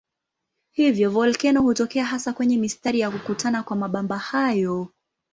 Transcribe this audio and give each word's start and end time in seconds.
Hivyo 0.71 1.09
volkeno 1.11 1.61
hutokea 1.61 2.05
hasa 2.05 2.33
kwenye 2.33 2.57
mistari 2.57 2.99
ya 2.99 3.11
kukutana 3.11 3.63
kwa 3.63 3.75
mabamba 3.77 4.17
hayo. 4.17 4.87